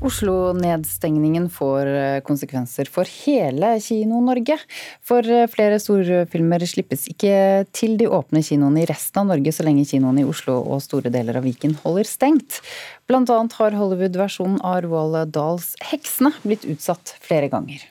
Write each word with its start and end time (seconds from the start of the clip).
Oslo-nedstengningen 0.00 1.50
får 1.52 1.86
eh, 1.86 2.20
konsekvenser 2.24 2.88
for 2.88 3.08
hele 3.24 3.74
Kino-Norge. 3.84 4.56
For 5.04 5.26
eh, 5.28 5.46
flere 5.52 5.76
storfilmer 5.82 6.64
slippes 6.68 7.04
ikke 7.12 7.66
til 7.76 7.98
de 8.00 8.08
åpne 8.08 8.40
kinoene 8.44 8.80
i 8.80 8.88
resten 8.88 9.22
av 9.22 9.28
Norge 9.34 9.52
så 9.52 9.66
lenge 9.66 9.84
kinoene 9.90 10.24
i 10.24 10.28
Oslo 10.28 10.56
og 10.62 10.80
store 10.84 11.12
deler 11.12 11.40
av 11.40 11.44
Viken 11.44 11.76
holder 11.82 12.08
stengt. 12.08 12.62
Blant 13.10 13.32
annet 13.34 13.58
har 13.60 13.76
Hollywood-versjonen 13.76 14.62
av 14.64 14.86
Roald 14.86 15.34
Dahls 15.36 15.74
'Heksene' 15.84 16.32
blitt 16.46 16.64
utsatt 16.64 17.16
flere 17.20 17.52
ganger. 17.52 17.84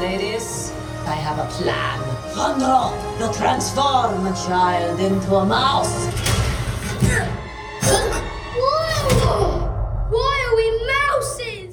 Ladies, 0.00 0.72
I 1.04 1.18
have 1.20 1.42
a 1.42 1.48
plan. 1.58 2.08
Run, 2.38 2.60
you'll 3.18 3.34
transform 3.34 4.26
a 4.26 4.34
child 4.46 5.00
into 5.00 5.36
a 5.36 5.44
mouse. 5.44 7.47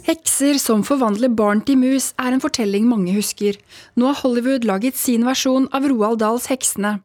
Hekser 0.06 0.60
som 0.62 0.84
forvandler 0.86 1.32
barn 1.34 1.64
til 1.66 1.80
mus 1.82 2.12
er 2.22 2.36
en 2.36 2.42
fortelling 2.44 2.84
mange 2.86 3.16
husker. 3.16 3.56
Nå 3.98 4.12
har 4.12 4.20
Hollywood 4.20 4.68
laget 4.70 5.00
sin 5.02 5.24
versjon 5.26 5.66
av 5.74 5.88
Roald 5.90 6.20
Dahls 6.22 6.46
Heksene. 6.52 7.00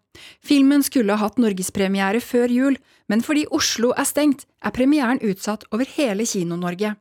Filmen 0.45 0.85
skulle 0.85 1.17
ha 1.17 1.25
hatt 1.25 1.41
norgespremiere 1.41 2.21
før 2.21 2.53
jul, 2.53 2.77
men 3.09 3.25
fordi 3.25 3.47
Oslo 3.57 3.95
er 3.97 4.05
stengt, 4.05 4.45
er 4.61 4.75
premieren 4.77 5.23
utsatt 5.25 5.65
over 5.73 5.89
hele 5.95 6.27
Kino-Norge. 6.29 6.93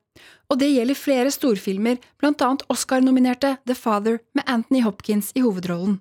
Og 0.48 0.62
det 0.62 0.70
gjelder 0.72 1.02
flere 1.02 1.36
storfilmer, 1.36 2.00
blant 2.16 2.46
annet 2.48 2.64
Oscar-nominerte 2.72 3.58
The 3.68 3.76
Father 3.76 4.22
med 4.40 4.48
Anthony 4.48 4.86
Hopkins 4.88 5.34
i 5.36 5.44
hovedrollen. 5.44 6.00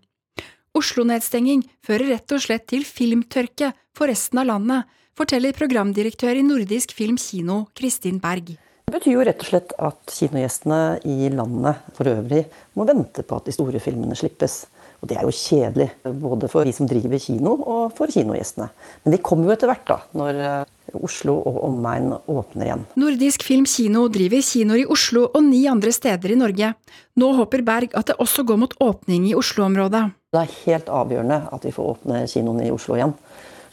Oslo-nedstenging 0.78 1.67
fører 1.83 2.12
rett 2.15 2.39
og 2.39 2.47
slett 2.47 2.69
til 2.70 2.87
filmtørke 2.87 3.75
for 3.98 4.06
resten 4.06 4.45
av 4.45 4.47
landet, 4.53 4.87
forteller 5.19 5.59
programdirektør 5.59 6.39
i 6.39 6.47
Nordisk 6.47 6.95
Film 6.95 7.19
Kino, 7.19 7.65
Kristin 7.75 8.23
Berg. 8.23 8.55
Det 8.88 8.95
betyr 8.95 9.19
jo 9.19 9.24
rett 9.27 9.42
og 9.45 9.48
slett 9.51 9.73
at 9.84 10.12
kinogjestene 10.16 10.77
i 11.05 11.27
landet 11.28 11.91
for 11.92 12.08
øvrig 12.08 12.47
må 12.72 12.86
vente 12.89 13.20
på 13.20 13.36
at 13.36 13.45
de 13.45 13.53
store 13.53 13.83
filmene 13.84 14.17
slippes. 14.17 14.62
Og 15.03 15.11
det 15.11 15.19
er 15.20 15.27
jo 15.28 15.34
kjedelig, 15.36 15.91
både 16.22 16.48
for 16.48 16.64
de 16.64 16.72
som 16.72 16.89
driver 16.89 17.20
kino 17.20 17.53
og 17.58 17.92
for 17.98 18.08
kinogjestene. 18.08 18.70
Men 19.05 19.12
de 19.12 19.19
kommer 19.20 19.50
jo 19.50 19.53
etter 19.58 19.69
hvert, 19.69 19.84
da, 19.91 19.98
når 20.17 20.41
eh, 20.41 20.97
Oslo 21.05 21.34
og 21.36 21.58
omegn 21.69 22.14
åpner 22.17 22.70
igjen. 22.70 22.86
Nordisk 23.05 23.45
Film 23.45 23.69
Kino 23.69 24.06
driver 24.08 24.41
kinoer 24.48 24.80
i 24.80 24.89
Oslo 24.97 25.27
og 25.28 25.45
ni 25.50 25.67
andre 25.69 25.92
steder 25.92 26.33
i 26.33 26.41
Norge. 26.41 26.73
Nå 27.20 27.30
håper 27.42 27.67
Berg 27.69 27.92
at 27.92 28.08
det 28.08 28.17
også 28.25 28.47
går 28.48 28.62
mot 28.64 28.78
åpning 28.89 29.28
i 29.28 29.36
Oslo-området. 29.36 30.06
Det 30.33 30.47
er 30.47 30.58
helt 30.64 30.89
avgjørende 30.89 31.42
at 31.52 31.69
vi 31.69 31.77
får 31.77 31.92
åpne 31.92 32.25
kinoene 32.33 32.70
i 32.70 32.73
Oslo 32.73 32.97
igjen. 32.97 33.12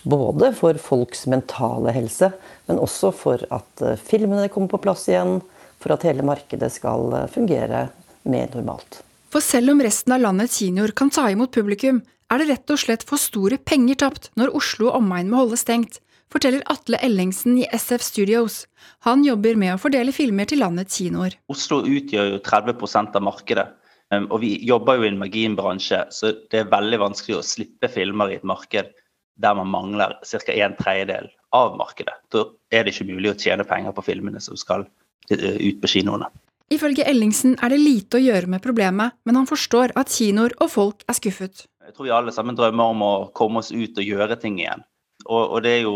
Både 0.06 0.52
for 0.54 0.78
folks 0.78 1.26
mentale 1.26 1.90
helse, 1.96 2.30
men 2.70 2.78
også 2.78 3.10
for 3.16 3.42
at 3.50 3.82
eh, 3.82 3.98
filmene 3.98 4.52
kommer 4.54 4.76
på 4.76 4.84
plass 4.84 5.08
igjen. 5.10 5.40
For 5.82 5.96
at 5.96 6.06
hele 6.06 6.26
markedet 6.26 6.70
skal 6.76 7.10
eh, 7.18 7.30
fungere 7.34 7.88
mer 8.30 8.52
normalt. 8.54 9.02
For 9.34 9.44
selv 9.44 9.74
om 9.74 9.82
resten 9.84 10.14
av 10.14 10.22
landets 10.22 10.60
kinoer 10.62 10.94
kan 10.96 11.10
ta 11.14 11.26
imot 11.34 11.54
publikum, 11.56 12.04
er 12.32 12.42
det 12.42 12.50
rett 12.52 12.74
og 12.74 12.82
slett 12.82 13.06
for 13.06 13.22
store 13.22 13.58
penger 13.58 13.98
tapt 14.06 14.30
når 14.38 14.54
Oslo 14.58 14.92
og 14.92 15.00
omegn 15.02 15.32
må 15.32 15.42
holde 15.42 15.58
stengt, 15.60 16.00
forteller 16.32 16.64
Atle 16.72 17.00
Ellingsen 17.06 17.58
i 17.62 17.66
SF 17.74 18.06
Studios. 18.06 18.64
Han 19.06 19.26
jobber 19.26 19.58
med 19.58 19.74
å 19.74 19.82
fordele 19.82 20.14
filmer 20.14 20.50
til 20.50 20.62
landets 20.62 20.98
kinoer. 21.02 21.38
Oslo 21.50 21.82
utgjør 21.82 22.36
jo 22.36 22.44
30 22.46 23.18
av 23.18 23.26
markedet. 23.26 23.66
Um, 24.14 24.28
og 24.30 24.44
vi 24.44 24.52
jobber 24.62 25.00
jo 25.00 25.08
i 25.08 25.10
en 25.10 25.18
marginbransje, 25.18 26.04
så 26.14 26.30
det 26.54 26.62
er 26.62 26.70
veldig 26.70 27.00
vanskelig 27.02 27.40
å 27.40 27.46
slippe 27.46 27.90
filmer 27.90 28.30
i 28.30 28.38
et 28.38 28.46
marked 28.46 28.92
der 29.42 29.56
man 29.58 29.68
mangler 29.72 30.16
ca. 30.24 30.54
en 30.54 30.76
tredjedel 30.80 31.30
av 31.56 31.76
markedet. 31.78 32.16
Da 32.32 32.46
er 32.72 32.86
det 32.86 32.96
ikke 32.96 33.10
mulig 33.12 33.34
å 33.34 33.38
tjene 33.40 33.68
penger 33.68 33.96
på 33.96 34.04
filmene 34.06 34.42
som 34.44 34.58
skal 34.60 34.88
eh, 35.32 35.56
ut 35.60 35.82
på 35.82 35.92
kinoene. 35.96 36.30
Ifølge 36.74 37.06
Ellingsen 37.06 37.54
er 37.62 37.70
det 37.70 37.78
lite 37.78 38.18
å 38.18 38.24
gjøre 38.24 38.50
med 38.50 38.64
problemet, 38.64 39.14
men 39.28 39.38
han 39.38 39.48
forstår 39.50 39.94
at 40.00 40.10
kinoer 40.10 40.56
og 40.64 40.72
folk 40.74 41.04
er 41.06 41.18
skuffet. 41.18 41.68
Jeg 41.86 41.94
tror 41.94 42.08
vi 42.08 42.14
alle 42.16 42.34
sammen 42.34 42.58
drømmer 42.58 42.96
om 42.96 43.04
å 43.06 43.14
komme 43.38 43.62
oss 43.62 43.70
ut 43.70 44.00
og 44.02 44.08
gjøre 44.08 44.40
ting 44.42 44.58
igjen. 44.64 44.82
Og, 45.26 45.42
og 45.42 45.60
det 45.66 45.76
er 45.78 45.84
jo, 45.86 45.94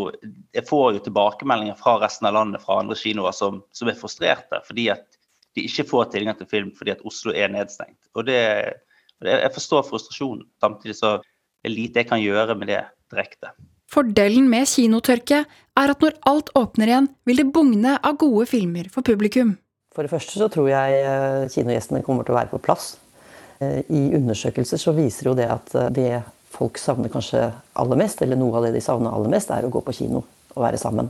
jeg 0.56 0.66
får 0.70 0.94
jo 0.96 1.02
tilbakemeldinger 1.06 1.78
fra 1.78 1.98
resten 2.02 2.30
av 2.30 2.36
landet 2.38 2.62
fra 2.64 2.80
andre 2.82 2.98
kinoer 2.98 3.34
som, 3.36 3.60
som 3.76 3.90
er 3.90 3.98
frustrerte 3.98 4.62
fordi 4.66 4.88
at 4.94 5.20
de 5.58 5.66
ikke 5.66 5.86
får 5.90 6.12
tilgang 6.14 6.38
til 6.38 6.50
film 6.50 6.70
fordi 6.78 6.94
at 6.94 7.04
Oslo 7.06 7.34
er 7.34 7.52
nedstengt. 7.54 8.00
Og 8.16 8.26
det, 8.30 8.40
Jeg 9.26 9.52
forstår 9.54 9.84
frustrasjonen. 9.90 10.46
Samtidig 10.62 10.96
så 10.96 11.18
er 11.18 11.68
det 11.68 11.76
lite 11.76 12.02
jeg 12.02 12.10
kan 12.10 12.22
gjøre 12.22 12.56
med 12.56 12.72
det 12.72 12.84
direkte. 13.12 13.54
Fordelen 13.90 14.50
med 14.52 14.70
kinotørke 14.70 15.44
er 15.80 15.94
at 15.94 16.04
når 16.04 16.18
alt 16.30 16.52
åpner 16.58 16.92
igjen, 16.92 17.10
vil 17.26 17.42
det 17.42 17.50
bugne 17.54 17.96
av 17.98 18.18
gode 18.22 18.46
filmer 18.50 18.90
for 18.94 19.06
publikum. 19.06 19.56
For 19.96 20.06
det 20.06 20.12
første 20.12 20.38
så 20.38 20.50
tror 20.52 20.70
jeg 20.70 21.00
eh, 21.02 21.48
kinogjestene 21.50 22.04
kommer 22.06 22.26
til 22.26 22.36
å 22.36 22.40
være 22.40 22.52
på 22.52 22.62
plass. 22.62 22.92
Eh, 23.60 23.82
I 23.90 24.04
undersøkelser 24.20 24.82
så 24.82 24.94
viser 24.98 25.32
jo 25.32 25.38
det 25.38 25.48
at 25.50 25.74
eh, 25.76 25.90
det 25.96 26.12
folk 26.54 26.78
savner 26.82 27.10
kanskje 27.14 27.48
aller 27.82 28.00
mest, 28.00 28.22
eller 28.22 28.38
noe 28.38 28.60
av 28.60 28.68
det 28.68 28.76
de 28.78 28.84
savner 28.86 29.14
aller 29.16 29.34
mest, 29.34 29.50
er 29.54 29.66
å 29.66 29.74
gå 29.74 29.82
på 29.86 29.96
kino 29.98 30.22
og 30.54 30.62
være 30.62 30.82
sammen. 30.82 31.10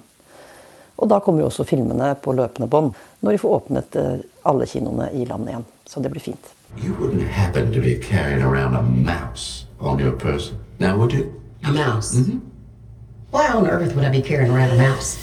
Og 0.99 1.11
da 1.11 1.19
kommer 1.23 1.43
jo 1.43 1.49
også 1.51 1.67
filmene 1.67 2.11
på 2.19 2.33
løpende 2.35 2.67
bånd 2.71 2.95
når 3.23 3.35
de 3.35 3.39
får 3.39 3.53
åpnet 3.55 3.99
alle 4.49 4.67
kinoene 4.67 5.07
i 5.15 5.23
landet 5.27 5.53
igjen. 5.53 5.67
Så 5.87 6.03
det 6.03 6.11
blir 6.11 6.23
fint. 6.23 6.51
You 6.75 6.91
wouldn't 6.99 7.29
happen 7.31 7.71
to 7.71 7.79
be 7.79 7.95
carrying 7.95 8.43
around 8.43 8.75
a 8.75 8.83
mouse 8.83 9.65
on 9.79 9.99
your 9.99 10.11
person, 10.11 10.59
now 10.77 10.97
would 10.97 11.13
you? 11.13 11.38
A 11.63 11.71
mouse? 11.71 12.17
Mm 12.17 12.25
-hmm. 12.25 12.39
Why 13.31 13.57
on 13.57 13.67
earth 13.67 13.95
would 13.95 14.15
I 14.15 14.21
be 14.21 14.27
carrying 14.27 14.51
around 14.51 14.71
a 14.71 14.89
mouse? 14.89 15.17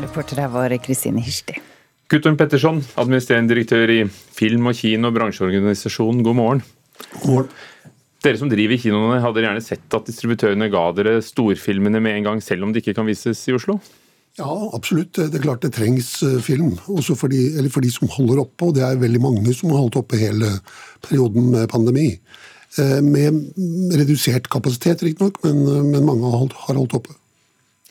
Reporter 0.00 0.36
her 0.36 0.48
var 0.48 0.78
Kristine 0.78 1.20
Hirsti. 1.20 1.60
Guttorm 2.08 2.36
Petterson, 2.36 2.84
administrerende 2.94 3.54
direktør 3.54 3.90
i 3.90 4.04
Film- 4.32 4.66
og 4.66 4.74
kino- 4.74 5.08
og 5.08 5.14
bransjeorganisasjonen, 5.14 6.22
god 6.22 6.34
morgen. 6.34 6.62
God 7.22 7.30
morgen. 7.30 7.48
Dere 8.22 8.38
som 8.38 8.48
driver 8.48 8.76
kinoene, 8.76 9.20
hadde 9.20 9.40
gjerne 9.40 9.62
sett 9.62 9.94
at 9.94 10.06
distributørene 10.06 10.70
ga 10.70 10.92
dere 10.92 11.22
storfilmene 11.22 12.00
med 12.00 12.16
en 12.16 12.24
gang, 12.24 12.42
selv 12.42 12.62
om 12.62 12.72
de 12.72 12.80
ikke 12.80 12.94
kan 12.94 13.06
vises 13.06 13.48
i 13.48 13.52
Oslo? 13.52 13.80
Ja, 14.38 14.70
absolutt. 14.76 15.14
Det 15.16 15.34
er 15.34 15.42
klart 15.42 15.62
det 15.62 15.72
trengs 15.72 16.22
eh, 16.22 16.40
film. 16.44 16.78
Også 16.92 17.14
for 17.16 17.28
de, 17.28 17.68
for 17.72 17.80
de 17.80 17.90
som 17.90 18.08
holder 18.08 18.42
oppe, 18.42 18.64
og 18.64 18.74
det 18.74 18.82
er 18.82 18.98
veldig 19.00 19.20
mange 19.20 19.54
som 19.54 19.70
har 19.70 19.78
holdt 19.78 19.96
oppe 19.96 20.18
hele 20.20 20.50
perioden 21.06 21.50
med 21.54 21.68
pandemi. 21.72 22.18
Eh, 22.76 22.98
med 23.00 23.38
redusert 23.96 24.50
kapasitet, 24.52 25.04
riktignok, 25.06 25.38
men, 25.46 25.62
men 25.92 26.04
mange 26.04 26.26
har 26.28 26.42
holdt, 26.42 26.56
har 26.66 26.76
holdt 26.76 26.96
oppe. 26.98 27.14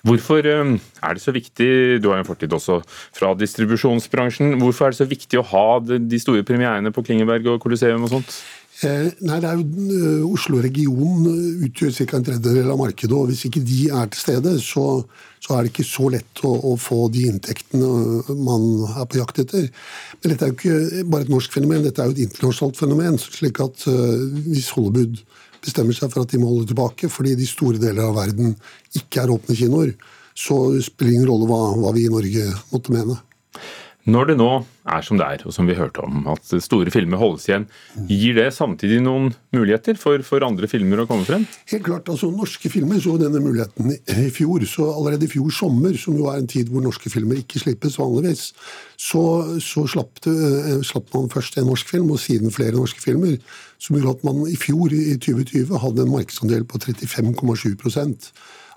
Hvorfor 0.06 0.46
eh, 0.46 0.76
er 0.78 1.16
det 1.18 1.24
så 1.24 1.34
viktig, 1.34 1.70
du 2.04 2.12
har 2.12 2.22
en 2.22 2.28
fortid 2.28 2.54
også 2.54 2.82
fra 3.16 3.32
distribusjonsbransjen, 3.40 4.60
hvorfor 4.62 4.86
er 4.86 4.94
det 4.94 5.00
så 5.00 5.10
viktig 5.10 5.42
å 5.42 5.48
ha 5.50 5.66
de 5.82 6.20
store 6.22 6.46
premierene 6.46 6.94
på 6.94 7.06
Klingeberg 7.08 7.50
og 7.56 7.64
Colosseum 7.64 8.06
og 8.06 8.14
sånt? 8.14 8.38
Eh, 8.84 9.08
nei, 9.24 9.38
det 9.40 9.48
er 9.48 9.62
jo 9.62 10.32
Oslo-regionen 10.36 11.62
utgjør 11.64 11.94
ca. 11.96 12.18
en 12.18 12.26
tredjedel 12.28 12.74
av 12.74 12.82
markedet. 12.82 13.14
og 13.16 13.30
Hvis 13.30 13.46
ikke 13.48 13.64
de 13.64 13.86
er 13.88 14.10
til 14.12 14.20
stede, 14.20 14.58
så, 14.60 15.06
så 15.40 15.56
er 15.56 15.64
det 15.64 15.72
ikke 15.72 15.88
så 15.88 16.10
lett 16.12 16.44
å, 16.44 16.52
å, 16.72 16.74
få 16.76 17.06
de 17.14 17.24
inntektene 17.30 18.36
man 18.36 18.68
er 18.90 19.08
på 19.08 19.22
jakt 19.22 19.40
etter. 19.46 19.70
Men 20.20 20.34
dette 20.34 20.44
er 20.44 20.52
jo 20.52 20.58
ikke 20.60 21.06
bare 21.08 21.28
et 21.28 21.32
norsk 21.32 21.56
fenomen, 21.56 21.86
dette 21.88 22.04
er 22.04 22.12
jo 22.12 22.18
et 22.18 22.26
internasjonalt 22.26 22.82
fenomen. 22.82 23.22
slik 23.24 23.64
at 23.64 23.88
hvis 24.50 24.74
Hollywood 24.76 25.24
bestemmer 25.66 25.96
seg 25.98 26.12
for 26.12 26.26
at 26.26 26.34
de 26.34 26.42
må 26.42 26.52
holde 26.52 26.70
tilbake 26.70 27.10
fordi 27.10 27.34
de 27.40 27.48
store 27.50 27.80
deler 27.82 28.10
av 28.10 28.20
verden 28.20 28.54
ikke 28.98 29.24
er 29.24 29.34
åpne 29.34 29.56
kinoer, 29.58 29.96
så 30.36 30.58
spiller 30.84 31.14
det 31.14 31.16
ingen 31.22 31.32
rolle 31.32 31.48
hva, 31.50 31.62
hva 31.80 31.96
vi 31.96 32.06
i 32.06 32.12
Norge 32.12 32.50
måtte 32.74 32.94
mene. 32.94 33.16
Når 34.06 34.28
det 34.30 34.36
nå 34.38 34.50
er 34.86 35.02
som 35.02 35.18
det 35.18 35.26
er, 35.26 35.44
og 35.50 35.54
som 35.56 35.66
vi 35.66 35.74
hørte 35.74 36.04
om, 36.06 36.28
at 36.30 36.52
store 36.62 36.92
filmer 36.94 37.18
holdes 37.18 37.48
igjen, 37.48 37.64
gir 38.06 38.36
det 38.38 38.52
samtidig 38.54 39.00
noen 39.02 39.32
muligheter 39.56 39.98
for, 39.98 40.22
for 40.28 40.46
andre 40.46 40.70
filmer 40.70 41.02
å 41.02 41.08
komme 41.10 41.26
frem? 41.26 41.48
Helt 41.72 41.86
klart. 41.88 42.12
altså 42.14 42.30
Norske 42.30 42.70
filmer 42.70 43.02
så 43.02 43.16
denne 43.18 43.42
muligheten 43.42 43.96
i 43.96 44.28
fjor. 44.34 44.62
så 44.70 44.92
Allerede 44.92 45.26
i 45.26 45.32
fjor 45.32 45.50
sommer, 45.50 45.98
som 45.98 46.20
jo 46.20 46.30
er 46.30 46.38
en 46.38 46.50
tid 46.52 46.70
hvor 46.70 46.86
norske 46.86 47.10
filmer 47.10 47.42
ikke 47.42 47.64
slippes 47.64 47.98
vanligvis, 47.98 48.52
så, 48.94 49.24
så 49.64 49.88
slapp, 49.90 50.22
det, 50.28 50.36
eh, 50.36 50.84
slapp, 50.86 51.10
man 51.16 51.32
først 51.34 51.58
en 51.58 51.72
norsk 51.72 51.90
film, 51.90 52.14
og 52.14 52.22
siden 52.22 52.54
flere 52.54 52.78
norske 52.78 53.02
filmer. 53.02 53.40
Som 53.82 53.98
gjorde 53.98 54.20
at 54.20 54.28
man 54.30 54.46
i 54.46 54.60
fjor, 54.60 54.94
i 54.94 55.18
2020, 55.18 55.74
hadde 55.82 56.06
en 56.06 56.14
markedsandel 56.14 56.70
på 56.70 56.78
35,7% 56.86 58.30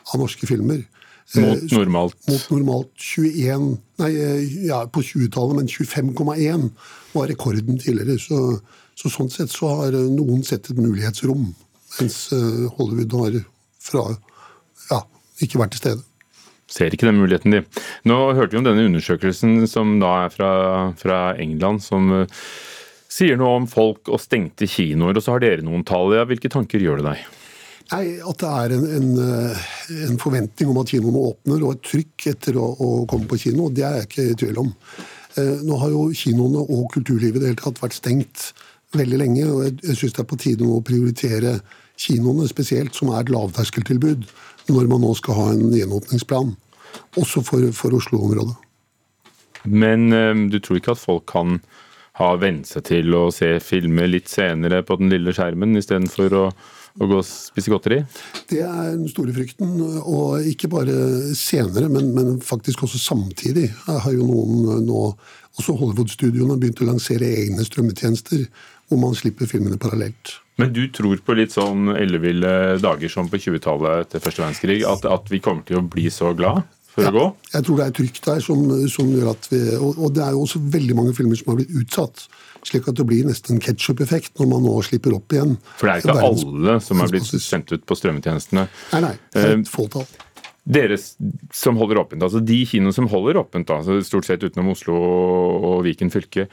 av 0.08 0.24
norske 0.24 0.48
filmer. 0.48 0.86
Mot 1.36 1.62
eh, 1.62 1.76
normalt? 1.76 2.16
Mot 2.28 2.50
normalt 2.50 2.92
21 2.96 3.76
Nei, 3.98 4.12
eh, 4.16 4.66
ja, 4.68 4.80
på 4.88 5.02
20-tallet, 5.04 5.58
men 5.58 5.68
25,1 5.68 6.68
var 7.12 7.28
rekorden 7.28 7.80
tidligere. 7.82 8.16
Så, 8.22 8.60
så, 8.96 9.10
sånn 9.12 9.28
sett 9.32 9.52
så 9.52 9.72
har 9.82 9.96
eh, 9.98 10.08
noen 10.14 10.44
sett 10.46 10.70
et 10.70 10.80
mulighetsrom, 10.80 11.50
mens 11.98 12.18
Hollywood 12.78 13.16
har 13.18 13.40
fra 13.82 14.04
ja, 14.88 15.02
ikke 15.44 15.60
vært 15.60 15.76
til 15.76 15.82
stede. 15.82 16.06
Ser 16.68 16.92
ikke 16.92 17.08
den 17.08 17.20
muligheten, 17.20 17.52
de. 17.52 17.84
Nå 18.08 18.16
hørte 18.36 18.54
vi 18.54 18.60
om 18.60 18.66
denne 18.66 18.86
undersøkelsen 18.88 19.62
som 19.68 19.96
da 20.02 20.14
er 20.26 20.32
fra, 20.32 20.50
fra 21.00 21.20
England, 21.40 21.80
som 21.84 22.12
sier 23.08 23.40
noe 23.40 23.56
om 23.62 23.68
folk 23.68 24.08
og 24.12 24.20
stengte 24.20 24.68
kinoer. 24.68 25.16
Og 25.16 25.24
så 25.24 25.34
har 25.34 25.44
dere 25.44 25.64
noen 25.64 25.84
tall. 25.88 26.12
Ja, 26.16 26.28
hvilke 26.28 26.52
tanker 26.52 26.84
gjør 26.84 27.00
det 27.00 27.08
deg? 27.08 27.24
Nei, 27.88 28.18
At 28.20 28.42
det 28.42 28.48
er 28.52 28.74
en, 28.76 28.86
en, 28.98 29.12
en 30.08 30.18
forventning 30.20 30.72
om 30.72 30.80
at 30.82 30.90
kinoene 30.92 31.22
åpner, 31.30 31.62
og 31.64 31.76
et 31.76 31.86
trykk 31.88 32.26
etter 32.34 32.58
å, 32.60 32.66
å 32.76 32.88
komme 33.08 33.28
på 33.30 33.40
kino. 33.46 33.70
Det 33.72 33.86
er 33.86 34.00
jeg 34.02 34.08
ikke 34.10 34.26
i 34.26 34.38
tvil 34.44 34.62
om. 34.64 34.74
Eh, 35.40 35.56
nå 35.64 35.78
har 35.80 35.94
jo 35.94 36.08
kinoene 36.12 36.64
og 36.68 36.88
kulturlivet 36.92 37.40
i 37.40 37.44
det 37.44 37.52
hele 37.52 37.62
tatt 37.62 37.80
vært 37.80 37.96
stengt 37.96 38.50
veldig 38.96 39.20
lenge, 39.20 39.48
og 39.48 39.64
jeg, 39.64 39.76
jeg 39.84 40.00
syns 40.00 40.16
det 40.16 40.24
er 40.24 40.30
på 40.30 40.40
tide 40.40 40.68
å 40.68 40.84
prioritere 40.84 41.58
kinoene 41.98 42.48
spesielt, 42.48 42.94
som 42.96 43.12
er 43.12 43.24
et 43.24 43.32
lavterskeltilbud, 43.32 44.24
når 44.68 44.88
man 44.92 45.04
nå 45.04 45.12
skal 45.18 45.38
ha 45.38 45.50
en 45.54 45.68
gjenåpningsplan. 45.74 46.54
Også 47.20 47.42
for, 47.44 47.64
for 47.76 47.96
Oslo-området. 47.96 48.56
Men 49.68 50.08
um, 50.12 50.46
du 50.52 50.60
tror 50.62 50.78
ikke 50.78 50.94
at 50.94 51.02
folk 51.02 51.26
kan 51.28 51.58
ha 52.18 52.32
vent 52.40 52.68
seg 52.70 52.86
til 52.88 53.14
å 53.14 53.28
se 53.34 53.50
filmer 53.62 54.08
litt 54.10 54.30
senere 54.30 54.80
på 54.86 54.96
den 55.00 55.12
lille 55.12 55.34
skjermen, 55.36 55.76
istedenfor 55.78 56.36
å, 56.38 56.44
å 56.98 57.08
gå 57.08 57.18
og 57.20 57.26
spise 57.26 57.72
godteri? 57.72 58.00
Det 58.50 58.62
er 58.64 58.94
den 58.96 59.08
store 59.10 59.34
frykten. 59.36 59.76
Og 60.02 60.48
ikke 60.50 60.70
bare 60.72 60.96
senere, 61.38 61.90
men, 61.92 62.10
men 62.16 62.40
faktisk 62.44 62.84
også 62.86 63.00
samtidig. 63.02 63.68
Jeg 63.70 64.02
har 64.04 64.16
jo 64.16 64.26
noen 64.26 64.82
nå, 64.88 65.04
også 65.58 65.76
Hollywood-studioene, 65.78 66.58
begynt 66.58 66.82
å 66.84 66.90
lansere 66.90 67.30
egne 67.44 67.66
strømmetjenester 67.66 68.46
hvor 68.88 69.00
man 69.02 69.16
slipper 69.16 69.48
filmene 69.50 69.78
parallelt. 69.80 70.38
Men 70.58 70.72
du 70.74 70.88
tror 70.90 71.20
på 71.22 71.36
litt 71.38 71.54
sånn 71.54 71.92
elleville 71.94 72.78
dager 72.82 73.12
som 73.12 73.28
på 73.30 73.38
20-tallet 73.38 74.08
etter 74.08 74.22
første 74.24 74.42
verdenskrig, 74.42 74.80
at, 74.88 75.04
at 75.06 75.30
vi 75.30 75.42
kommer 75.44 75.62
til 75.68 75.78
å 75.78 75.86
bli 75.86 76.08
så 76.10 76.32
glad? 76.34 76.64
For 76.98 77.06
ja, 77.06 77.12
å 77.12 77.16
går? 77.16 77.32
Jeg 77.54 77.66
tror 77.66 77.80
det 77.80 77.86
er 77.86 77.96
trykk 77.98 78.20
der 78.26 78.44
som, 78.44 78.62
som 78.92 79.10
gjør 79.14 79.32
at 79.32 79.48
vi 79.52 79.62
og, 79.78 79.90
og, 79.96 80.12
det 80.16 80.24
er 80.24 80.36
jo 80.36 80.44
også 80.44 80.62
veldig 80.76 80.98
mange 80.98 81.16
filmer 81.16 81.38
som 81.40 81.52
har 81.52 81.60
blitt 81.60 81.74
utsatt. 81.82 82.24
Slik 82.66 82.88
at 82.90 82.98
det 82.98 83.06
blir 83.08 83.28
nesten 83.28 83.56
en 83.56 83.62
ketsjup-effekt 83.62 84.40
når 84.40 84.50
man 84.50 84.64
nå 84.66 84.74
slipper 84.86 85.14
opp 85.16 85.34
igjen. 85.34 85.54
For 85.78 85.88
det 85.88 85.94
er 85.94 86.02
ikke 86.02 86.16
verdens, 86.18 86.46
alle 86.48 86.78
som 86.84 87.04
er 87.04 87.12
blitt 87.14 87.28
sendt 87.44 87.74
ut 87.74 87.84
på 87.86 87.98
strømmetjenestene? 87.98 88.66
Nei, 88.94 89.04
nei. 89.04 89.14
Det 89.30 89.44
er 89.44 89.54
et 89.54 89.62
eh, 89.62 89.70
fåtall. 89.70 90.08
Dere 90.68 90.98
som 91.00 91.78
holder 91.80 92.02
åpent, 92.02 92.24
altså 92.26 92.42
De 92.44 92.58
kinoene 92.68 92.92
som 92.92 93.08
holder 93.08 93.40
åpent, 93.40 93.70
altså 93.72 94.02
stort 94.04 94.28
sett 94.28 94.42
utenom 94.44 94.74
Oslo 94.74 94.98
og 94.98 95.78
Viken 95.86 96.12
fylke, 96.12 96.48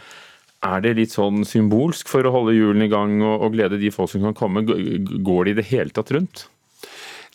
er 0.66 0.82
det 0.82 0.96
litt 0.98 1.14
sånn 1.14 1.44
symbolsk 1.46 2.10
for 2.10 2.26
å 2.26 2.32
holde 2.34 2.56
hjulene 2.56 2.88
i 2.88 2.92
gang 2.92 3.18
og, 3.20 3.44
og 3.44 3.58
glede 3.58 3.82
de 3.82 3.92
folk 3.94 4.14
som 4.14 4.24
kan 4.24 4.38
komme? 4.38 4.64
Går 4.66 5.50
de 5.50 5.54
i 5.54 5.58
det 5.60 5.68
hele 5.74 5.94
tatt 5.94 6.14
rundt? 6.16 6.46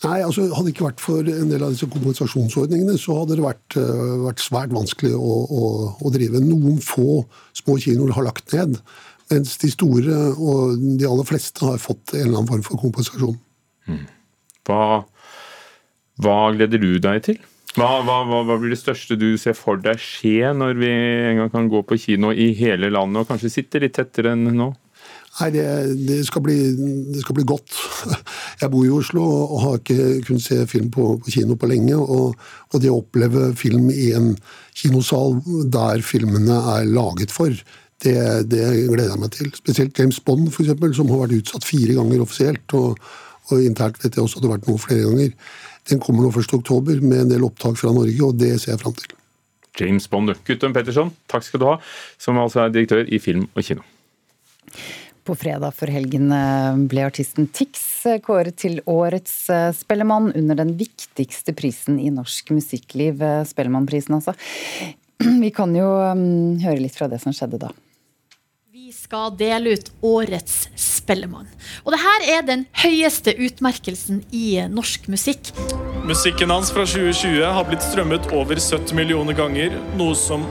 Nei, 0.00 0.22
altså 0.24 0.46
Hadde 0.48 0.70
det 0.70 0.72
ikke 0.74 0.86
vært 0.86 1.02
for 1.02 1.26
en 1.28 1.50
del 1.50 1.64
av 1.64 1.74
disse 1.74 1.88
kompensasjonsordningene, 1.92 2.96
så 3.00 3.18
hadde 3.18 3.36
det 3.36 3.44
vært, 3.44 3.76
uh, 3.76 4.16
vært 4.24 4.40
svært 4.40 4.72
vanskelig 4.72 5.12
å, 5.16 5.36
å, 5.44 5.68
å, 6.00 6.12
drive. 6.14 6.40
Noen 6.44 6.80
få 6.84 7.22
små 7.56 7.76
kinoer 7.82 8.14
har 8.16 8.24
lagt 8.30 8.54
ned, 8.56 8.78
mens 9.30 9.58
de 9.60 9.70
store 9.70 10.22
og 10.32 10.80
de 10.98 11.06
aller 11.06 11.28
fleste 11.28 11.66
har 11.66 11.78
fått 11.82 12.14
en 12.16 12.24
eller 12.24 12.40
annen 12.40 12.50
form 12.50 12.64
for 12.66 12.80
kompensasjon. 12.80 13.36
Mm. 13.90 14.02
Hva, 14.68 14.82
hva, 16.24 16.38
gleder 16.56 16.80
du 16.80 16.94
deg 17.02 17.22
til? 17.28 17.40
Hva, 17.76 18.00
hva, 18.02 18.22
hva, 18.26 18.56
blir 18.56 18.72
det 18.72 18.80
største 18.80 19.14
du 19.20 19.28
ser 19.38 19.54
for 19.54 19.78
deg 19.78 20.00
skje 20.02 20.50
når 20.56 20.80
vi 20.80 20.90
en 20.90 21.44
gang 21.44 21.52
kan 21.52 21.68
gå 21.70 21.84
på 21.86 22.00
kino 22.02 22.32
i 22.32 22.50
hele 22.58 22.90
landet, 22.90 23.22
og 23.22 23.30
kanskje 23.30 23.52
sitte 23.52 23.84
litt 23.84 23.94
tettere 24.00 24.32
enn 24.32 24.48
nå? 24.56 24.72
Nei, 25.40 25.48
det, 25.54 25.64
det, 26.04 26.18
skal 26.28 26.42
bli, 26.44 26.56
det, 27.14 27.22
skal 27.22 27.36
bli, 27.38 27.46
godt. 27.48 27.72
Jeg 28.60 28.70
bor 28.72 28.84
i 28.84 28.92
Oslo 28.92 29.24
og 29.24 29.60
har 29.64 29.78
ikke 29.78 30.08
kunnet 30.26 30.44
se 30.44 30.58
film 30.68 30.90
på, 30.92 31.14
på 31.22 31.32
kino 31.32 31.56
på 31.56 31.70
lenge. 31.70 31.96
Og, 31.96 32.34
og, 32.68 32.76
det 32.82 32.90
å 32.92 32.98
oppleve 33.00 33.50
film 33.56 33.88
i 33.92 34.10
en 34.16 34.34
kinosal 34.76 35.38
der 35.72 36.04
filmene 36.04 36.58
er 36.76 36.90
laget 36.90 37.32
for, 37.32 37.54
det, 38.04 38.16
det 38.52 38.62
gleder 38.88 39.14
jeg 39.14 39.22
meg 39.22 39.32
til. 39.36 39.50
Spesielt 39.56 39.98
James 39.98 40.20
Bond, 40.24 40.50
for 40.52 40.64
eksempel, 40.64 40.92
som 40.96 41.10
har 41.12 41.24
vært 41.24 41.40
utsatt 41.40 41.68
fire 41.68 41.96
ganger 41.96 42.24
offisielt. 42.24 42.76
Og, 42.76 43.00
og 43.50 43.64
internt 43.64 44.00
vet 44.04 44.16
jeg 44.16 44.24
også 44.24 44.40
at 44.40 44.44
det 44.44 44.50
har 44.50 44.58
vært 44.58 44.68
noe 44.70 44.82
flere 44.82 45.08
ganger. 45.08 45.32
Den 45.88 46.04
kommer 46.04 46.26
nå 46.26 46.34
1.10 46.36 47.00
med 47.00 47.24
en 47.24 47.32
del 47.32 47.48
opptak 47.48 47.80
fra 47.80 47.92
Norge, 47.96 48.20
og 48.24 48.36
det 48.40 48.54
ser 48.60 48.74
jeg 48.74 48.82
fram 48.84 48.96
til. 48.98 49.16
James 49.80 50.08
Bond 50.10 50.32
Guttorm 50.44 50.74
Petterson, 50.76 51.12
takk 51.30 51.46
skal 51.46 51.62
du 51.62 51.68
ha, 51.70 51.76
som 52.20 52.38
altså 52.42 52.66
er 52.66 52.74
direktør 52.74 53.06
i 53.08 53.20
Film 53.22 53.46
og 53.54 53.64
Kino. 53.64 53.86
På 55.24 55.34
fredag 55.36 55.74
før 55.76 55.92
helgen 55.92 56.30
eh, 56.32 56.78
ble 56.88 57.04
artisten 57.04 57.48
Tix 57.52 57.82
eh, 58.08 58.20
kåret 58.24 58.56
til 58.62 58.80
årets 58.88 59.34
eh, 59.52 59.68
Spellemann 59.76 60.30
under 60.32 60.56
den 60.62 60.72
viktigste 60.80 61.52
prisen 61.56 61.98
i 62.00 62.08
norsk 62.14 62.54
musikkliv, 62.56 63.20
Spellemannprisen 63.46 64.16
altså. 64.16 64.34
Vi 65.44 65.52
kan 65.52 65.76
jo 65.76 65.86
mm, 66.16 66.60
høre 66.64 66.80
litt 66.80 66.96
fra 66.96 67.10
det 67.10 67.20
som 67.20 67.36
skjedde 67.36 67.60
da. 67.66 67.72
Vi 68.72 68.88
skal 68.96 69.36
dele 69.36 69.76
ut 69.76 69.92
årets 70.00 70.70
Spellemann. 70.80 71.50
Og 71.84 71.92
det 71.92 72.00
her 72.00 72.26
er 72.38 72.46
den 72.48 72.64
høyeste 72.80 73.36
utmerkelsen 73.36 74.24
i 74.34 74.56
norsk 74.72 75.10
musikk. 75.12 75.52
Musikken 76.08 76.50
hans 76.50 76.72
fra 76.72 76.88
2020 76.88 77.44
har 77.44 77.68
blitt 77.68 77.84
strømmet 77.84 78.32
over 78.32 78.56
70 78.56 78.96
millioner 78.96 79.36
ganger, 79.36 79.76
noe 80.00 80.16
som 80.18 80.48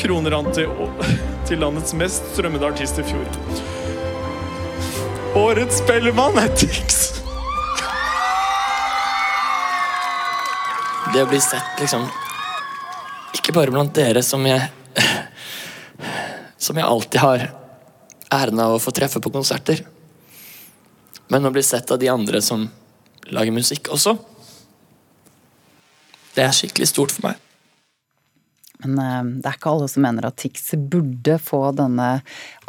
kroner 0.00 0.34
han 0.34 0.50
til, 0.56 0.68
til 1.48 1.62
landets 1.62 1.94
mest 1.96 2.26
strømmede 2.34 2.74
artist 2.74 2.98
i 2.98 3.06
fjor. 3.06 3.78
Årets 5.34 5.76
Spellemann 5.78 6.34
er 6.42 6.48
Tix. 6.58 6.96
Det 11.14 11.22
å 11.22 11.28
bli 11.30 11.38
sett, 11.42 11.78
liksom 11.78 12.02
Ikke 13.38 13.54
bare 13.54 13.70
blant 13.70 13.94
dere, 13.94 14.24
som 14.26 14.42
jeg 14.46 14.66
Som 16.58 16.78
jeg 16.78 16.86
alltid 16.86 17.22
har 17.22 17.44
æren 18.30 18.62
av 18.62 18.74
å 18.74 18.82
få 18.82 18.90
treffe 18.94 19.22
på 19.22 19.30
konserter. 19.34 19.80
Men 21.30 21.46
å 21.46 21.54
bli 21.54 21.62
sett 21.66 21.90
av 21.90 21.98
de 21.98 22.10
andre 22.10 22.42
som 22.42 22.66
lager 23.30 23.54
musikk 23.54 23.90
også. 23.90 24.16
Det 26.34 26.44
er 26.44 26.54
skikkelig 26.54 26.90
stort 26.90 27.14
for 27.14 27.26
meg. 27.26 27.49
Men 28.82 28.98
eh, 28.98 29.30
det 29.40 29.50
er 29.50 29.58
ikke 29.58 29.72
alle 29.74 29.88
som 29.90 30.04
mener 30.04 30.26
at 30.28 30.38
Tix 30.40 30.72
burde 30.90 31.36
få 31.42 31.62
denne 31.76 32.08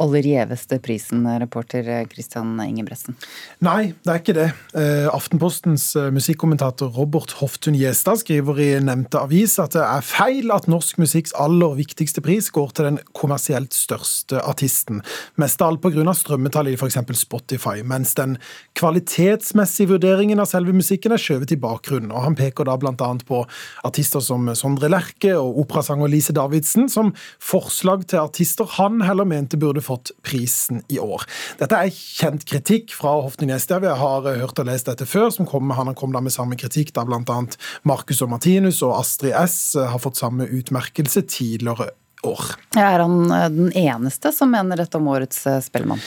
aller 0.02 0.26
gjeveste 0.26 0.80
prisen, 0.82 1.26
reporter 1.42 1.86
Christian 2.10 2.56
Ingebretsen. 2.64 3.16
Nei, 3.64 3.94
det 4.02 4.12
er 4.12 4.22
ikke 4.22 4.36
det. 4.38 4.48
Eh, 4.78 5.08
Aftenpostens 5.12 5.92
eh, 6.00 6.10
musikkommentator 6.14 6.92
Robert 6.96 7.36
Hoftun 7.40 7.78
Gjestad 7.78 8.22
skriver 8.24 8.62
i 8.64 8.70
nevnte 8.84 9.22
avis 9.22 9.58
at 9.62 9.76
det 9.76 9.84
er 9.86 10.06
feil 10.06 10.52
at 10.56 10.68
norsk 10.72 11.00
musikks 11.02 11.36
aller 11.40 11.76
viktigste 11.78 12.24
pris 12.26 12.50
går 12.54 12.74
til 12.76 12.90
den 12.90 13.00
kommersielt 13.18 13.76
største 13.78 14.42
artisten. 14.42 15.04
Mest 15.42 15.62
av 15.62 15.76
alt 15.76 15.86
pga. 15.86 16.16
strømmetallet 16.18 16.76
i 16.76 16.80
f.eks. 16.80 16.98
Spotify, 17.22 17.82
mens 17.86 18.16
den 18.18 18.38
kvalitetsmessige 18.80 19.94
vurderingen 19.94 20.42
av 20.42 20.50
selve 20.50 20.74
musikken 20.76 21.14
er 21.14 21.22
skjøvet 21.22 21.54
i 21.54 21.60
bakgrunnen. 21.62 22.12
Og 22.12 22.26
Han 22.26 22.38
peker 22.40 22.66
da 22.68 22.78
bl.a. 22.82 23.12
på 23.28 23.44
artister 23.86 24.24
som 24.24 24.50
Sondre 24.58 24.90
Lerche 24.90 25.36
og 25.38 25.62
operasanger 25.66 26.01
Lise 26.10 26.34
Davidsen 26.34 26.90
som 26.90 27.14
forslag 27.42 28.08
til 28.10 28.24
artister 28.24 28.70
han 28.78 29.02
heller 29.06 29.28
mente 29.28 29.60
burde 29.62 29.84
fått 29.86 30.14
prisen 30.26 30.82
i 30.90 31.00
år. 31.02 31.26
Dette 31.62 31.78
er 31.78 31.94
kjent 31.94 32.46
kritikk 32.50 32.96
fra 32.98 33.18
Hoften 33.22 33.52
Gjestad. 33.52 33.84
Vi 33.86 33.94
har 34.02 34.28
hørt 34.42 34.60
og 34.62 34.70
lest 34.70 34.90
dette 34.90 35.06
før. 35.06 35.30
som 35.30 35.46
kom, 35.46 35.70
Han 35.70 35.96
kom 35.96 36.12
da 36.12 36.22
med 36.22 36.34
samme 36.34 36.56
kritikk 36.56 36.94
da 36.94 37.06
bl.a. 37.06 37.40
Marcus 37.84 38.22
og 38.22 38.30
Martinus 38.30 38.82
og 38.82 38.98
Astrid 39.00 39.34
S 39.38 39.76
eh, 39.76 39.88
har 39.88 40.00
fått 40.00 40.18
samme 40.18 40.48
utmerkelse 40.48 41.22
tidligere 41.28 41.92
år. 42.28 42.54
Er 42.78 43.02
han 43.04 43.32
eh, 43.34 43.48
den 43.52 43.72
eneste 43.78 44.32
som 44.36 44.52
mener 44.54 44.80
dette 44.80 45.00
om 45.00 45.08
årets 45.12 45.42
eh, 45.50 45.60
Spellemann? 45.64 46.02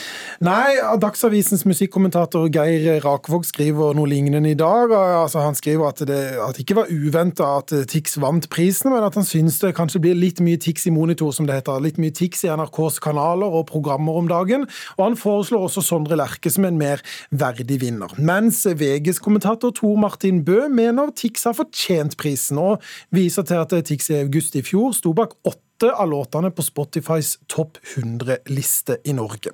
Nei, 0.44 0.76
Dagsavisens 1.00 1.64
musikkommentator 1.68 2.46
Geir 2.52 3.02
Rakvåg 3.04 3.46
skriver 3.48 3.96
noe 3.96 4.08
lignende 4.10 4.52
i 4.52 4.58
dag. 4.58 4.92
Altså, 4.94 5.42
han 5.44 5.58
skriver 5.58 5.90
at 5.90 6.04
det, 6.08 6.20
at 6.40 6.56
det 6.56 6.64
ikke 6.64 6.78
var 6.78 6.92
uventa 6.92 7.50
at 7.58 7.74
Tix 7.90 8.18
vant 8.22 8.48
prisen, 8.52 8.92
men 8.94 9.04
at 9.06 9.18
han 9.18 9.26
syns 9.26 9.58
det 9.62 9.74
kanskje 9.76 10.02
blir 10.04 10.18
litt 10.18 10.42
mye 10.44 10.60
Tix 10.60 10.88
i 10.88 10.94
monitor, 10.94 11.34
som 11.34 11.48
det 11.48 11.58
heter. 11.60 11.82
Litt 11.84 12.00
mye 12.02 12.14
Tix 12.14 12.44
i 12.46 12.52
NRKs 12.52 13.00
kanaler 13.04 13.58
og 13.60 13.66
programmer 13.70 14.20
om 14.20 14.30
dagen. 14.30 14.68
Og 14.96 15.04
han 15.04 15.18
foreslår 15.20 15.68
også 15.68 15.84
Sondre 15.84 16.18
Lerche 16.20 16.52
som 16.52 16.66
en 16.68 16.80
mer 16.80 17.02
verdig 17.34 17.80
vinner. 17.82 18.14
Mens 18.18 18.62
VGs 18.64 19.20
kommentator 19.24 19.74
Tor 19.74 19.98
Martin 20.00 20.42
Bø 20.46 20.64
mener 20.72 21.12
Tix 21.16 21.44
har 21.48 21.56
fortjent 21.58 22.16
prisen, 22.20 22.60
og 22.60 22.82
viser 23.14 23.46
til 23.46 23.62
at 23.62 23.76
Tix 23.84 24.10
i 24.12 24.20
august 24.22 24.56
i 24.56 24.64
fjor 24.64 24.94
sto 24.96 25.12
bak 25.16 25.36
åtte 25.44 25.63
åtte 25.74 25.92
av 25.92 26.08
låtene 26.08 26.50
på 26.50 26.62
Spotifys 26.62 27.38
topp 27.46 27.78
100-liste 27.96 28.96
i 29.04 29.12
Norge. 29.12 29.50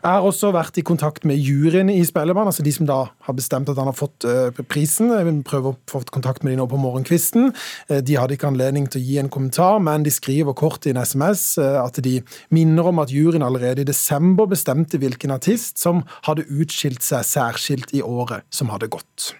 Jeg 0.00 0.08
har 0.08 0.24
også 0.24 0.52
vært 0.54 0.78
i 0.80 0.84
kontakt 0.86 1.24
med 1.28 1.36
juryen 1.36 1.90
i 1.90 2.00
Spellemann, 2.04 2.48
altså 2.48 2.62
de 2.64 2.72
som 2.72 2.86
da 2.88 3.10
har 3.26 3.36
bestemt 3.36 3.68
at 3.68 3.76
han 3.76 3.90
har 3.90 3.96
fått 3.96 4.24
uh, 4.24 4.48
prisen. 4.68 5.10
Jeg 5.12 5.26
vil 5.26 5.42
prøve 5.44 5.72
å 5.72 5.78
få 5.90 6.00
kontakt 6.10 6.44
med 6.44 6.54
dem 6.54 6.62
nå 6.62 6.66
på 6.70 6.80
morgenkvisten. 6.80 7.52
Uh, 7.90 8.00
de 8.00 8.16
hadde 8.16 8.38
ikke 8.38 8.48
anledning 8.48 8.88
til 8.88 9.02
å 9.02 9.04
gi 9.04 9.18
en 9.20 9.28
kommentar, 9.32 9.80
men 9.84 10.06
de 10.06 10.12
skriver 10.14 10.56
kort 10.56 10.86
i 10.86 10.94
en 10.94 11.02
SMS 11.02 11.58
uh, 11.60 11.82
at 11.82 12.00
de 12.04 12.20
minner 12.54 12.88
om 12.88 13.02
at 13.02 13.12
juryen 13.12 13.44
allerede 13.44 13.84
i 13.84 13.90
desember 13.90 14.48
bestemte 14.48 15.00
hvilken 15.00 15.34
artist 15.34 15.80
som 15.82 16.04
hadde 16.28 16.48
utskilt 16.48 17.04
seg 17.04 17.26
særskilt 17.26 17.92
i 17.92 18.00
året 18.06 18.48
som 18.54 18.72
hadde 18.72 18.88
gått. 18.92 19.34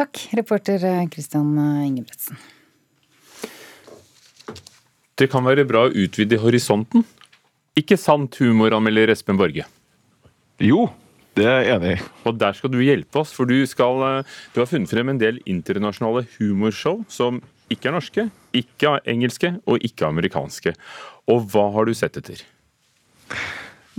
Takk, 0.00 0.22
reporter 0.38 0.80
Christian 1.12 1.52
Ingebretsen. 1.84 2.40
Det 5.20 5.28
kan 5.28 5.44
være 5.44 5.66
bra 5.68 5.84
å 5.84 5.92
utvide 5.92 6.38
horisonten. 6.40 7.02
Ikke 7.76 7.98
sant, 8.00 8.38
humoranmelder 8.40 9.12
Espen 9.12 9.36
Borge? 9.36 9.66
Jo, 10.60 10.88
Det 11.36 11.44
er 11.46 11.60
jeg 11.62 11.76
enig 11.76 11.90
i. 11.94 11.98
Og 12.26 12.38
der 12.40 12.56
skal 12.58 12.72
du 12.72 12.80
hjelpe 12.82 13.20
oss, 13.20 13.30
for 13.32 13.46
du, 13.46 13.54
skal, 13.64 14.00
eh, 14.02 14.30
du 14.50 14.58
har 14.60 14.66
funnet 14.66 14.90
frem 14.90 15.12
en 15.12 15.20
del 15.20 15.38
internasjonale 15.46 16.24
humorshow 16.34 17.04
som 17.08 17.38
ikke 17.70 17.86
er 17.86 17.94
norske, 17.94 18.24
ikke 18.50 18.96
er 18.96 19.06
engelske 19.12 19.52
og 19.62 19.78
ikke 19.86 20.08
amerikanske. 20.08 20.74
Og 21.30 21.46
hva 21.52 21.68
har 21.76 21.86
du 21.86 21.94
sett 21.94 22.18
etter? 22.18 22.42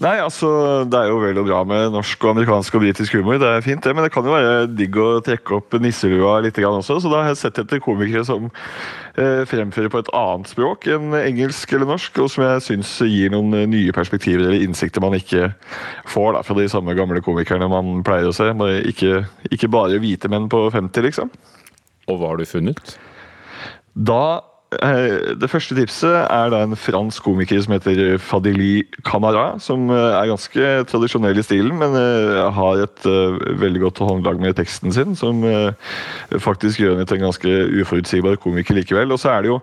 Nei, 0.01 0.15
altså, 0.17 0.49
Det 0.89 0.97
er 0.97 1.11
jo 1.11 1.19
vel 1.21 1.37
og 1.37 1.45
bra 1.45 1.59
med 1.67 1.91
norsk, 1.93 2.23
og 2.25 2.31
amerikansk 2.33 2.73
og 2.77 2.81
britisk 2.81 3.19
humor, 3.19 3.37
det 3.37 3.49
er 3.51 3.61
fint 3.61 3.83
det, 3.85 3.93
men 3.93 4.07
det 4.07 4.11
kan 4.13 4.25
jo 4.25 4.33
være 4.33 4.65
digg 4.73 4.97
å 4.97 5.19
trekke 5.21 5.59
opp 5.59 5.77
nisselua 5.77 6.39
litt 6.41 6.57
også. 6.57 6.97
Så 7.03 7.11
da 7.11 7.21
har 7.21 7.29
jeg 7.29 7.41
sett 7.43 7.61
etter 7.61 7.83
komikere 7.83 8.25
som 8.25 8.47
eh, 8.49 9.43
fremfører 9.45 9.93
på 9.93 10.01
et 10.01 10.09
annet 10.17 10.49
språk 10.49 10.89
enn 10.89 11.13
engelsk 11.19 11.75
eller 11.77 11.91
norsk, 11.93 12.17
og 12.17 12.33
som 12.33 12.47
jeg 12.47 12.65
syns 12.65 12.95
gir 13.05 13.29
noen 13.35 13.53
nye 13.69 13.93
perspektiver 13.93 14.47
eller 14.47 14.65
innsikter 14.65 15.05
man 15.05 15.19
ikke 15.19 15.51
får 16.09 16.33
da, 16.33 16.43
fra 16.49 16.57
de 16.57 16.69
samme 16.73 16.97
gamle 16.97 17.21
komikerne 17.21 17.69
man 17.69 18.01
pleier 18.07 18.31
å 18.31 18.35
se. 18.35 18.49
Ikke, 18.89 19.25
ikke 19.53 19.69
bare 19.69 20.01
hvite 20.01 20.31
menn 20.33 20.49
på 20.49 20.65
50, 20.73 21.11
liksom. 21.11 21.29
Og 22.09 22.17
hva 22.17 22.33
har 22.33 22.41
du 22.41 22.49
funnet? 22.49 22.95
Da 23.93 24.23
det 24.71 25.49
første 25.51 25.75
tipset 25.75 26.13
er 26.31 26.51
da 26.53 26.61
en 26.63 26.77
fransk 26.79 27.25
komiker 27.25 27.59
som 27.59 27.73
heter 27.75 28.15
Fadili 28.23 28.85
Camara. 29.03 29.59
Som 29.59 29.89
eh, 29.91 30.15
er 30.15 30.29
ganske 30.31 30.69
tradisjonell 30.87 31.41
i 31.41 31.43
stilen, 31.43 31.75
men 31.75 31.97
eh, 31.99 32.39
har 32.55 32.85
et 32.85 33.07
veldig 33.59 33.81
godt 33.83 33.99
håndlag 34.07 34.39
med 34.39 34.55
teksten 34.55 34.93
sin. 34.95 35.15
Som 35.19 35.43
faktisk 36.39 36.79
gjør 36.79 36.95
henne 36.95 37.07
til 37.09 37.19
en 37.19 37.27
ganske 37.27 37.55
uforutsigbar 37.81 38.39
komiker 38.39 38.77
likevel. 38.77 39.11
Og 39.11 39.19
så 39.19 39.33
er 39.33 39.43
det 39.43 39.51
jo 39.51 39.59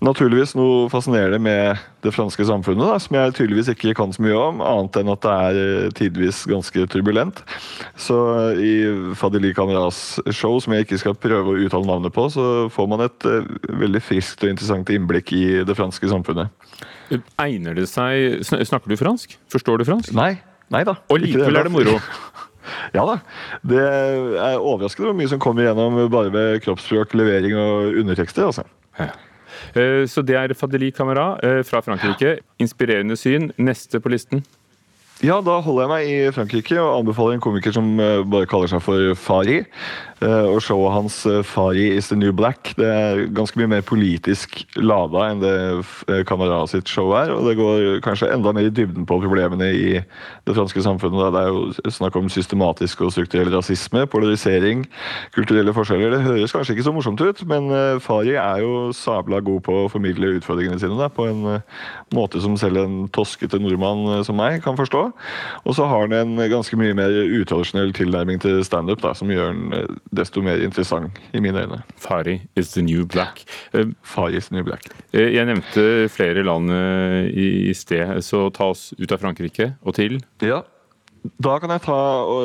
naturligvis 0.00 0.54
noe 0.54 0.86
fascinerende 0.92 1.42
med 1.42 1.82
det 2.02 2.10
franske 2.10 2.42
samfunnet, 2.42 2.82
da, 2.82 2.96
som 2.98 3.14
jeg 3.14 3.34
tydeligvis 3.36 3.68
ikke 3.70 3.92
kan 3.94 4.10
så 4.10 4.24
mye 4.24 4.34
om, 4.34 4.62
annet 4.66 4.96
enn 4.98 5.10
at 5.12 5.22
det 5.22 5.34
er 5.46 5.92
tidvis 5.94 6.40
ganske 6.50 6.86
turbulent. 6.90 7.44
Så 7.94 8.16
i 8.58 8.72
Fadili 9.18 9.52
Camaras 9.54 10.18
show, 10.34 10.56
som 10.58 10.74
jeg 10.74 10.88
ikke 10.88 10.98
skal 10.98 11.14
prøve 11.14 11.54
å 11.54 11.60
uttale 11.62 11.86
navnet 11.86 12.14
på, 12.14 12.26
så 12.34 12.66
får 12.74 12.90
man 12.90 13.04
et 13.06 13.28
veldig 13.70 14.02
friskt 14.02 14.42
og 14.42 14.51
interessant 14.52 14.90
innblikk 14.92 15.32
i 15.36 15.44
det 15.66 15.76
franske 15.78 16.08
samfunnet. 16.10 16.52
Egner 17.42 17.76
det 17.76 17.88
seg 17.90 18.40
Snakker 18.46 18.88
du 18.88 18.96
fransk? 19.00 19.34
Forstår 19.52 19.82
du 19.82 19.88
fransk? 19.88 20.14
Nei. 20.16 20.36
Nei 20.72 20.84
da. 20.88 20.96
Og 21.12 21.20
likevel 21.20 21.58
er 21.60 21.68
det 21.68 21.74
moro? 21.74 21.98
Ja 22.94 23.02
da. 23.08 23.16
Det 23.66 23.80
er 23.82 24.60
overraskende 24.60 25.08
hvor 25.10 25.16
mye 25.18 25.28
som 25.28 25.40
kommer 25.42 25.66
gjennom 25.66 25.96
bare 26.12 26.30
ved 26.32 26.60
kroppsspråk, 26.62 27.16
levering 27.18 27.56
og 27.58 27.98
undertekster. 27.98 28.46
altså. 28.46 28.62
Ja. 29.00 29.08
Eh, 29.74 30.04
så 30.06 30.22
det 30.22 30.36
er 30.38 30.54
Fadeli 30.56 30.92
Camara 30.94 31.32
eh, 31.42 31.60
fra 31.66 31.82
Frankrike. 31.84 32.36
Inspirerende 32.62 33.16
syn. 33.18 33.50
Neste 33.58 34.00
på 34.00 34.12
listen? 34.14 34.44
Ja, 35.22 35.36
da 35.38 35.60
holder 35.62 35.84
jeg 35.84 35.90
meg 35.92 36.08
i 36.10 36.30
Frankrike 36.34 36.80
og 36.82 36.96
anbefaler 36.96 37.36
en 37.36 37.42
komiker 37.44 37.70
som 37.74 37.92
eh, 38.02 38.24
bare 38.26 38.48
kaller 38.50 38.66
seg 38.66 38.80
for 38.82 39.12
Fari. 39.14 39.60
Eh, 40.22 40.46
og 40.50 40.58
showet 40.62 40.94
hans 40.96 41.20
eh, 41.30 41.44
'Fari 41.46 41.84
is 41.94 42.08
the 42.10 42.16
new 42.18 42.32
black' 42.34 42.72
det 42.78 42.88
er 42.88 43.20
ganske 43.34 43.58
mye 43.58 43.70
mer 43.70 43.84
politisk 43.86 44.64
lada 44.74 45.28
enn 45.30 45.42
det 45.42 46.26
Camara 46.26 46.64
sitt 46.66 46.90
show 46.90 47.12
er. 47.14 47.30
Og 47.30 47.46
det 47.46 47.54
går 47.60 48.00
kanskje 48.02 48.32
enda 48.34 48.50
mer 48.50 48.66
i 48.66 48.74
dybden 48.74 49.06
på 49.06 49.20
problemene 49.22 49.68
i 49.70 50.00
det 50.02 50.56
franske 50.56 50.82
samfunnet. 50.82 51.30
Det 51.36 51.42
er 51.44 51.52
jo 51.54 51.94
snakk 51.94 52.18
om 52.18 52.30
systematisk 52.30 53.06
og 53.06 53.14
strukturell 53.14 53.52
rasisme, 53.54 54.06
polarisering, 54.10 54.88
kulturelle 55.36 55.74
forskjeller. 55.74 56.16
Det 56.16 56.26
høres 56.26 56.56
kanskje 56.56 56.74
ikke 56.74 56.88
så 56.88 56.96
morsomt 56.96 57.22
ut, 57.22 57.46
men 57.46 57.70
Fari 58.02 58.34
er 58.34 58.64
jo 58.64 58.90
sabla 58.90 59.38
god 59.38 59.62
på 59.70 59.84
å 59.84 59.88
formidle 59.92 60.34
utfordringene 60.40 60.82
sine 60.82 60.98
da, 60.98 61.06
på 61.12 61.30
en 61.30 61.62
måte 62.14 62.42
som 62.42 62.58
selv 62.58 62.82
en 62.82 63.02
toskete 63.14 63.62
nordmann 63.62 64.24
som 64.26 64.38
meg 64.38 64.62
kan 64.66 64.78
forstå. 64.78 65.01
Og 65.66 65.76
så 65.76 65.86
har 65.90 66.06
han 66.06 66.16
en 66.16 66.42
ganske 66.52 66.78
mye 66.78 66.96
mer 66.96 67.14
utradisjonell 67.40 67.94
tilnærming 67.96 68.40
til 68.42 68.62
standup, 68.66 69.04
som 69.18 69.30
gjør 69.32 69.52
den 69.52 69.76
eh, 69.76 69.94
desto 70.14 70.42
mer 70.44 70.62
interessant 70.64 71.18
i 71.32 71.42
mine 71.44 71.64
øyne. 71.64 71.82
Fari 72.00 72.40
is 72.56 72.74
the 72.76 72.84
new 72.84 73.06
black. 73.06 73.44
Uh, 73.74 73.90
Fari 74.02 74.36
is 74.40 74.50
the 74.50 74.58
new 74.58 74.66
black. 74.66 74.88
Jeg 75.12 75.44
nevnte 75.46 76.08
flere 76.12 76.44
land 76.46 76.70
i 77.28 77.72
sted, 77.76 78.22
så 78.24 78.46
ta 78.54 78.70
oss 78.72 78.92
ut 78.98 79.12
av 79.12 79.20
Frankrike 79.20 79.74
og 79.84 79.96
til? 79.98 80.20
Ja, 80.40 80.62
da 81.22 81.58
kan, 81.62 81.70
ta, 81.78 81.98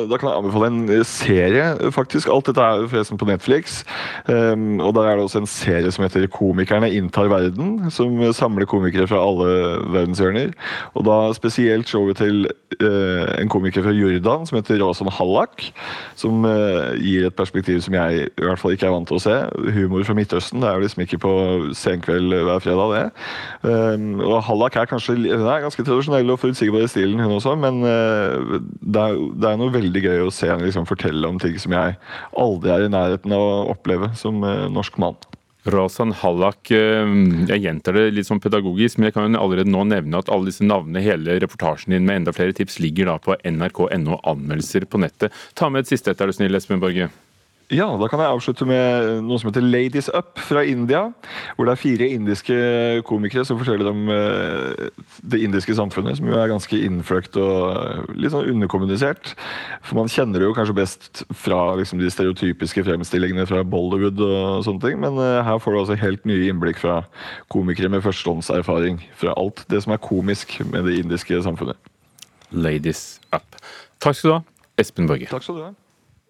da 0.06 0.18
kan, 0.18 0.28
jeg 0.28 0.38
anbefale 0.38 0.68
en 0.70 1.04
serie, 1.06 1.64
faktisk. 1.94 2.28
Alt 2.30 2.46
dette 2.46 2.62
er 2.62 2.84
forresten 2.90 3.18
på 3.18 3.26
Netflix. 3.26 3.80
Um, 4.28 4.78
og 4.80 4.94
Der 4.94 5.08
er 5.08 5.16
det 5.16 5.24
også 5.24 5.42
en 5.42 5.50
serie 5.50 5.90
som 5.90 6.04
heter 6.04 6.26
'Komikerne 6.26 6.90
inntar 6.90 7.26
verden', 7.26 7.90
som 7.90 8.32
samler 8.32 8.66
komikere 8.66 9.08
fra 9.08 9.18
alle 9.18 9.82
verdenshjørner. 9.92 10.52
Og 10.94 11.04
da 11.04 11.32
spesielt 11.32 11.88
showet 11.88 12.16
til 12.16 12.46
uh, 12.82 13.40
en 13.42 13.48
komiker 13.48 13.82
fra 13.82 13.90
Jordan 13.90 14.46
som 14.46 14.56
heter 14.56 14.84
Rawson 14.84 15.10
Hallak. 15.10 15.72
Som 16.14 16.44
uh, 16.44 16.94
gir 17.02 17.26
et 17.26 17.34
perspektiv 17.34 17.80
som 17.80 17.94
jeg 17.94 18.28
i 18.38 18.44
hvert 18.44 18.58
fall 18.58 18.72
ikke 18.72 18.86
er 18.86 18.94
vant 18.94 19.08
til 19.08 19.18
å 19.18 19.22
se. 19.22 19.36
Humor 19.74 20.04
fra 20.04 20.14
Midtøsten. 20.14 20.62
Det 20.62 20.68
er 20.68 20.74
jo 20.74 20.86
liksom 20.86 21.02
ikke 21.02 21.18
på 21.18 21.34
senkveld 21.74 22.34
hver 22.34 22.58
fredag, 22.58 22.94
det. 22.94 23.10
Um, 23.70 24.20
og 24.20 24.42
Hallak 24.42 24.76
er 24.76 24.86
kanskje 24.86 25.18
er 25.34 25.66
ganske 25.66 25.82
tradisjonell 25.82 26.30
og 26.30 26.38
forutsigbar 26.38 26.86
i 26.86 26.86
stilen, 26.86 27.20
hun 27.20 27.32
også, 27.32 27.54
men 27.58 27.82
uh, 27.82 28.67
det 28.80 29.00
er, 29.02 29.18
det 29.38 29.48
er, 29.50 29.58
noe 29.60 29.74
veldig 29.74 30.04
gøy 30.04 30.22
å 30.26 30.34
se 30.34 30.50
henne 30.50 30.66
liksom 30.66 30.86
fortelle 30.88 31.28
om 31.28 31.40
ting 31.42 31.56
som 31.60 31.74
jeg 31.76 31.98
aldri 32.38 32.72
er 32.74 32.86
i 32.86 32.92
nærheten 32.92 33.34
av 33.34 33.44
å 33.44 33.58
oppleve 33.74 34.12
som 34.18 34.40
eh, 34.46 34.68
norsk 34.72 34.98
mann. 35.02 35.18
Razan 35.68 36.14
Hallak, 36.16 36.70
eh, 36.72 37.12
jeg 37.50 37.64
gjentar 37.64 37.98
det 37.98 38.08
litt 38.16 38.28
sånn 38.28 38.42
pedagogisk, 38.42 38.98
men 38.98 39.10
jeg 39.10 39.18
kan 39.18 39.28
jo 39.28 39.42
allerede 39.42 39.72
nå 39.72 39.84
nevne 39.90 40.22
at 40.22 40.32
alle 40.32 40.50
disse 40.50 40.66
navnene, 40.66 41.04
hele 41.04 41.38
reportasjen 41.42 41.96
din 41.96 42.08
med 42.08 42.22
enda 42.22 42.36
flere 42.36 42.56
tips, 42.56 42.80
ligger 42.82 43.12
da 43.12 43.18
på 43.22 43.36
nrk.no 43.44 44.20
anmeldelser 44.22 44.88
på 44.88 45.02
nettet. 45.02 45.34
Ta 45.58 45.70
med 45.72 45.84
et 45.84 45.92
siste 45.92 46.14
et, 46.14 46.20
er 46.20 46.30
du 46.30 46.36
snill, 46.36 46.56
Espen 46.58 46.82
Borge. 46.82 47.10
Ja, 47.68 47.84
da 48.00 48.06
kan 48.08 48.20
jeg 48.22 48.32
avslutte 48.32 48.64
med 48.64 49.18
noe 49.26 49.36
som 49.36 49.50
heter 49.50 49.60
Ladies 49.60 50.06
Up 50.16 50.38
fra 50.40 50.62
India. 50.64 51.02
Hvor 51.52 51.66
det 51.68 51.74
er 51.74 51.80
fire 51.80 52.06
indiske 52.16 52.56
komikere 53.04 53.42
som 53.44 53.58
forteller 53.60 53.90
om 53.90 54.06
eh, 54.08 54.86
det 55.20 55.42
indiske 55.44 55.74
samfunnet, 55.76 56.16
som 56.16 56.30
jo 56.30 56.38
er 56.40 56.48
ganske 56.48 56.78
innfløkt 56.86 57.36
og 57.36 57.74
eh, 57.74 58.06
litt 58.16 58.32
sånn 58.32 58.48
underkommunisert. 58.54 59.34
For 59.84 59.98
man 60.00 60.08
kjenner 60.08 60.40
det 60.40 60.48
jo 60.48 60.54
kanskje 60.56 60.78
best 60.78 61.20
fra 61.36 61.58
liksom, 61.76 62.00
de 62.00 62.08
stereotypiske 62.12 62.86
fremstillingene 62.86 63.44
fra 63.50 63.60
Bollywood 63.60 64.22
og 64.24 64.64
sånne 64.64 64.82
ting, 64.86 64.96
men 65.02 65.20
eh, 65.20 65.42
her 65.44 65.60
får 65.60 65.76
du 65.76 65.80
altså 65.82 65.98
helt 66.00 66.24
nye 66.30 66.48
innblikk 66.48 66.80
fra 66.80 67.02
komikere 67.52 67.92
med 67.92 68.00
førstehåndserfaring 68.06 69.02
fra 69.20 69.36
alt 69.36 69.66
det 69.68 69.82
som 69.84 69.92
er 69.92 70.00
komisk 70.08 70.56
med 70.70 70.88
det 70.88 70.96
indiske 71.02 71.42
samfunnet. 71.44 71.76
Ladies 72.48 73.18
Up. 73.28 73.60
Takk 74.00 74.16
skal 74.16 74.30
du 74.30 74.34
ha, 74.38 74.40
Espen 74.80 75.10
Borge. 75.10 75.28
Takk 75.28 75.44
skal 75.44 75.60
du 75.60 75.66
ha. 75.66 75.74